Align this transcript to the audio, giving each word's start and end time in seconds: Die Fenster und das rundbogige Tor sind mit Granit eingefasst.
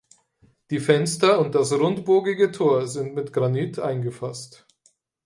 Die 0.71 0.79
Fenster 0.79 1.37
und 1.39 1.53
das 1.53 1.71
rundbogige 1.73 2.51
Tor 2.51 2.87
sind 2.87 3.13
mit 3.13 3.31
Granit 3.31 3.77
eingefasst. 3.77 4.65